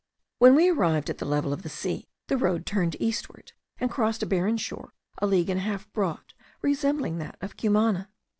When 0.39 0.55
we 0.55 0.67
arrived 0.71 1.11
at 1.11 1.19
the 1.19 1.27
level 1.27 1.53
of 1.53 1.61
the 1.61 1.69
sea, 1.69 2.07
the 2.25 2.35
road 2.35 2.65
turned 2.65 2.95
eastward, 2.99 3.51
and 3.79 3.91
crossed 3.91 4.23
a 4.23 4.25
barren 4.25 4.57
shore 4.57 4.93
a 5.19 5.27
league 5.27 5.51
and 5.51 5.59
a 5.59 5.63
half 5.63 5.93
broad, 5.93 6.33
resembling 6.63 7.19
that 7.19 7.37
of 7.39 7.55
Cumana. 7.55 8.09